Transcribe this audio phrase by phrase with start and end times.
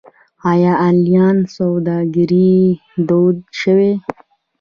[0.51, 2.55] آیا آنلاین سوداګري
[3.07, 3.91] دود شوې؟